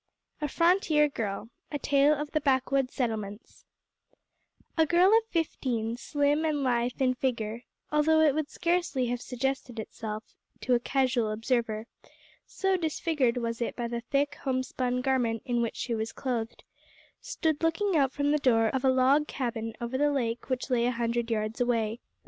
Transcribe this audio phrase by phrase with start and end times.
[0.41, 3.65] A FRONTIER GIRL A TALE OF THE BACKWOOD SETTLEMENTS
[4.75, 9.77] A girl of fifteen, slim and lithe in figure although it would scarcely have suggested
[9.79, 11.85] itself to a casual observer,
[12.47, 16.63] so disfigured was it by the thick, homespun garment in which she was clothed
[17.21, 20.87] stood looking out from the door of a log cabin over the lake which lay
[20.87, 21.99] a hundred yards away.